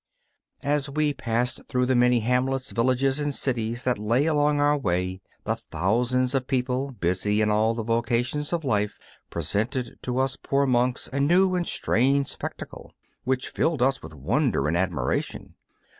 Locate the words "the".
1.85-1.93, 5.43-5.55, 7.75-7.83